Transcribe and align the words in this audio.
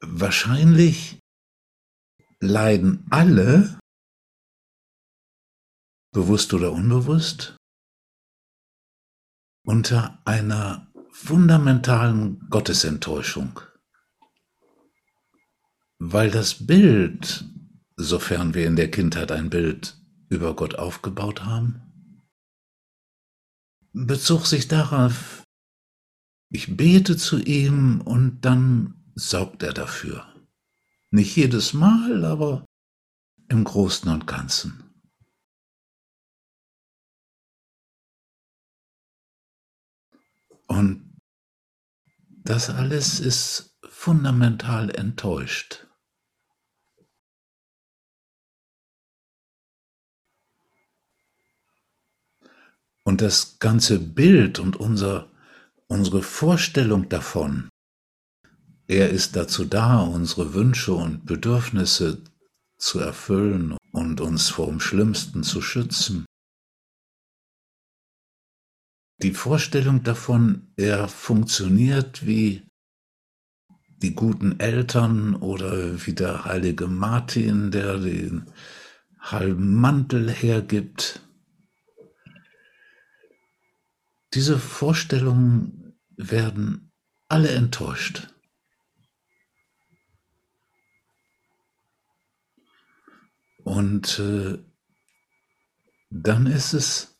wahrscheinlich 0.00 1.18
leiden 2.40 3.06
alle, 3.10 3.78
bewusst 6.12 6.54
oder 6.54 6.72
unbewusst, 6.72 7.56
unter 9.64 10.20
einer 10.24 10.90
fundamentalen 11.12 12.48
Gottesenttäuschung. 12.48 13.60
Weil 15.98 16.30
das 16.30 16.66
Bild, 16.66 17.44
sofern 17.96 18.54
wir 18.54 18.66
in 18.66 18.76
der 18.76 18.90
Kindheit 18.90 19.32
ein 19.32 19.50
Bild 19.50 20.00
über 20.28 20.54
Gott 20.54 20.76
aufgebaut 20.76 21.44
haben, 21.44 22.22
bezog 23.92 24.46
sich 24.46 24.68
darauf, 24.68 25.42
ich 26.50 26.76
bete 26.76 27.16
zu 27.16 27.38
ihm 27.38 28.00
und 28.00 28.40
dann 28.42 28.97
saugt 29.18 29.62
er 29.62 29.72
dafür. 29.72 30.26
Nicht 31.10 31.36
jedes 31.36 31.72
Mal, 31.72 32.24
aber 32.24 32.64
im 33.48 33.64
Großen 33.64 34.10
und 34.10 34.26
Ganzen. 34.26 34.84
Und 40.66 41.18
das 42.28 42.70
alles 42.70 43.20
ist 43.20 43.78
fundamental 43.88 44.90
enttäuscht. 44.90 45.86
Und 53.02 53.22
das 53.22 53.58
ganze 53.58 53.98
Bild 53.98 54.58
und 54.58 54.76
unser, 54.76 55.30
unsere 55.86 56.22
Vorstellung 56.22 57.08
davon, 57.08 57.70
er 58.88 59.10
ist 59.10 59.36
dazu 59.36 59.64
da, 59.64 60.00
unsere 60.00 60.54
Wünsche 60.54 60.94
und 60.94 61.24
Bedürfnisse 61.24 62.22
zu 62.76 62.98
erfüllen 62.98 63.76
und 63.92 64.20
uns 64.20 64.48
vor 64.48 64.66
dem 64.66 64.80
Schlimmsten 64.80 65.44
zu 65.44 65.62
schützen. 65.62 66.24
Die 69.22 69.32
Vorstellung 69.32 70.02
davon, 70.02 70.72
er 70.76 71.08
funktioniert 71.08 72.26
wie 72.26 72.66
die 74.02 74.14
guten 74.14 74.58
Eltern 74.60 75.34
oder 75.36 76.04
wie 76.06 76.14
der 76.14 76.44
heilige 76.44 76.86
Martin, 76.86 77.70
der 77.70 77.98
den 77.98 78.50
halben 79.20 79.74
Mantel 79.74 80.30
hergibt, 80.30 81.20
Diese 84.34 84.58
Vorstellungen 84.58 85.98
werden 86.16 86.92
alle 87.28 87.50
enttäuscht. 87.50 88.28
Und 93.64 94.18
äh, 94.18 94.58
dann 96.10 96.46
ist 96.46 96.72
es 96.72 97.18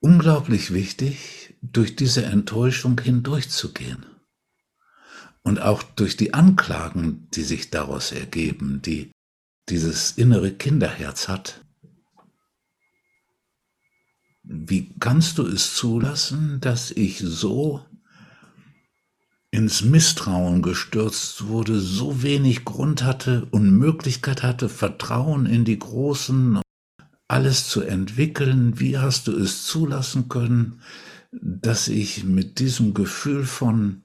unglaublich 0.00 0.72
wichtig, 0.72 1.56
durch 1.62 1.96
diese 1.96 2.24
Enttäuschung 2.24 3.00
hindurchzugehen. 3.00 4.06
Und 5.42 5.60
auch 5.60 5.82
durch 5.82 6.16
die 6.16 6.34
Anklagen, 6.34 7.28
die 7.30 7.42
sich 7.42 7.70
daraus 7.70 8.12
ergeben, 8.12 8.82
die 8.82 9.10
dieses 9.68 10.12
innere 10.12 10.52
Kinderherz 10.52 11.28
hat. 11.28 11.64
Wie 14.42 14.94
kannst 14.98 15.38
du 15.38 15.46
es 15.46 15.74
zulassen, 15.74 16.60
dass 16.60 16.90
ich 16.90 17.18
so 17.18 17.84
ins 19.68 19.82
Misstrauen 19.82 20.62
gestürzt 20.62 21.46
wurde, 21.48 21.78
so 21.78 22.22
wenig 22.22 22.64
Grund 22.64 23.02
hatte 23.02 23.46
und 23.50 23.76
Möglichkeit 23.76 24.42
hatte, 24.42 24.70
Vertrauen 24.70 25.44
in 25.44 25.66
die 25.66 25.78
Großen, 25.78 26.62
alles 27.28 27.68
zu 27.68 27.82
entwickeln? 27.82 28.80
Wie 28.80 28.96
hast 28.96 29.26
du 29.26 29.32
es 29.36 29.66
zulassen 29.66 30.30
können, 30.30 30.80
dass 31.32 31.88
ich 31.88 32.24
mit 32.24 32.60
diesem 32.60 32.94
Gefühl 32.94 33.44
von 33.44 34.04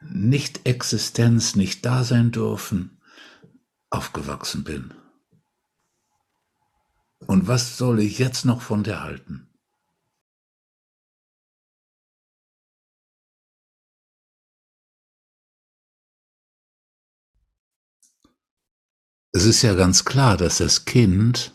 Nicht-Existenz, 0.00 1.54
nicht 1.54 1.86
da 1.86 2.02
sein 2.02 2.32
dürfen, 2.32 2.98
aufgewachsen 3.90 4.64
bin? 4.64 4.92
Und 7.28 7.46
was 7.46 7.78
soll 7.78 8.00
ich 8.00 8.18
jetzt 8.18 8.44
noch 8.44 8.60
von 8.60 8.82
dir 8.82 9.04
halten? 9.04 9.49
Es 19.32 19.44
ist 19.44 19.62
ja 19.62 19.74
ganz 19.74 20.04
klar, 20.04 20.36
dass 20.36 20.58
das 20.58 20.84
Kind 20.84 21.54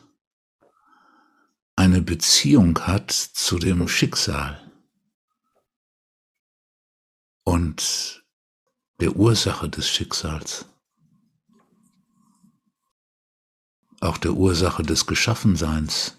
eine 1.75 2.01
Beziehung 2.01 2.79
hat 2.79 3.11
zu 3.11 3.59
dem 3.59 3.89
Schicksal 3.89 4.71
und 7.43 8.23
der 9.01 9.17
Ursache 9.17 9.69
des 9.69 9.89
Schicksals, 9.89 10.65
auch 13.99 14.17
der 14.19 14.33
Ursache 14.33 14.83
des 14.83 15.05
Geschaffenseins. 15.05 16.15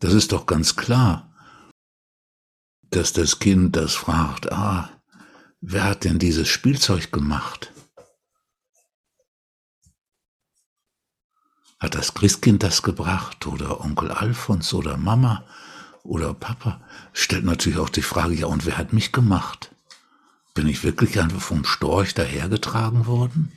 Das 0.00 0.14
ist 0.14 0.32
doch 0.32 0.46
ganz 0.46 0.76
klar, 0.76 1.30
dass 2.84 3.12
das 3.12 3.38
Kind 3.38 3.76
das 3.76 3.94
fragt, 3.94 4.50
ah, 4.50 4.90
wer 5.60 5.84
hat 5.84 6.04
denn 6.04 6.18
dieses 6.18 6.48
Spielzeug 6.48 7.12
gemacht? 7.12 7.70
Hat 11.82 11.96
das 11.96 12.14
Christkind 12.14 12.62
das 12.62 12.84
gebracht 12.84 13.44
oder 13.48 13.80
Onkel 13.80 14.12
Alfons 14.12 14.72
oder 14.72 14.96
Mama 14.96 15.44
oder 16.04 16.32
Papa? 16.32 16.80
Stellt 17.12 17.44
natürlich 17.44 17.80
auch 17.80 17.88
die 17.88 18.02
Frage, 18.02 18.34
ja, 18.34 18.46
und 18.46 18.64
wer 18.66 18.78
hat 18.78 18.92
mich 18.92 19.10
gemacht? 19.10 19.74
Bin 20.54 20.68
ich 20.68 20.84
wirklich 20.84 21.18
einfach 21.18 21.40
vom 21.40 21.64
Storch 21.64 22.14
dahergetragen 22.14 23.06
worden? 23.06 23.50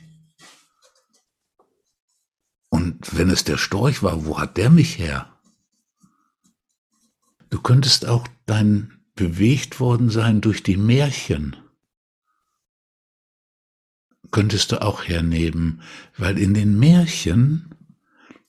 Und 2.68 3.16
wenn 3.16 3.30
es 3.30 3.44
der 3.44 3.58
Storch 3.58 4.02
war, 4.02 4.26
wo 4.26 4.40
hat 4.40 4.56
der 4.56 4.70
mich 4.70 4.98
her? 4.98 5.32
Du 7.48 7.60
könntest 7.60 8.06
auch 8.06 8.26
dein 8.44 8.98
bewegt 9.14 9.78
worden 9.78 10.10
sein 10.10 10.40
durch 10.40 10.64
die 10.64 10.76
Märchen. 10.76 11.54
Könntest 14.32 14.72
du 14.72 14.82
auch 14.82 15.04
hernehmen, 15.04 15.80
weil 16.18 16.38
in 16.38 16.54
den 16.54 16.76
Märchen 16.76 17.70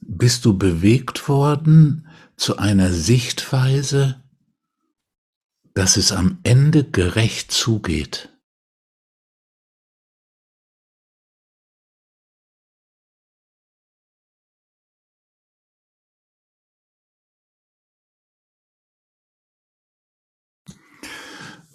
bist 0.08 0.46
du 0.46 0.58
bewegt 0.58 1.28
worden 1.28 2.08
zu 2.38 2.58
einer 2.58 2.92
Sichtweise, 2.92 4.24
dass 5.74 5.98
es 5.98 6.12
am 6.12 6.40
Ende 6.44 6.90
gerecht 6.90 7.52
zugeht. 7.52 8.30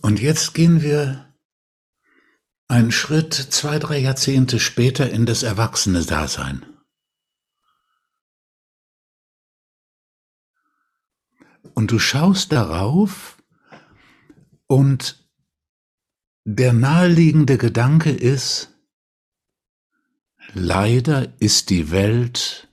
Und 0.00 0.20
jetzt 0.20 0.55
gehen 0.55 0.82
wir 0.82 1.32
einen 2.67 2.90
Schritt 2.90 3.35
zwei, 3.35 3.78
drei 3.78 3.99
Jahrzehnte 3.99 4.58
später 4.58 5.08
in 5.08 5.26
das 5.26 5.44
Erwachsene-Dasein. 5.44 6.71
Und 11.75 11.91
du 11.91 11.99
schaust 11.99 12.53
darauf 12.53 13.43
und 14.67 15.29
der 16.44 16.73
naheliegende 16.73 17.56
Gedanke 17.56 18.11
ist, 18.11 18.75
leider 20.55 21.41
ist 21.41 21.70
die 21.70 21.91
Welt 21.91 22.69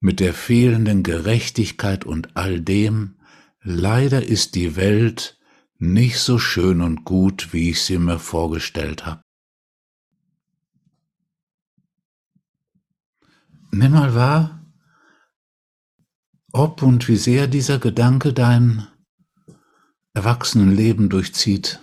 mit 0.00 0.18
der 0.18 0.32
fehlenden 0.32 1.02
Gerechtigkeit 1.02 2.04
und 2.04 2.36
all 2.36 2.60
dem, 2.60 3.18
leider 3.60 4.24
ist 4.24 4.54
die 4.54 4.76
Welt 4.76 5.38
nicht 5.78 6.18
so 6.18 6.38
schön 6.38 6.80
und 6.80 7.04
gut, 7.04 7.52
wie 7.52 7.70
ich 7.70 7.82
sie 7.82 7.98
mir 7.98 8.18
vorgestellt 8.18 9.04
habe. 9.04 9.22
Nimm 13.72 13.92
mal 13.92 14.14
wahr, 14.14 14.59
ob 16.52 16.82
und 16.82 17.08
wie 17.08 17.16
sehr 17.16 17.46
dieser 17.46 17.78
Gedanke 17.78 18.32
dein 18.32 18.86
Erwachsenenleben 20.14 21.08
durchzieht. 21.08 21.80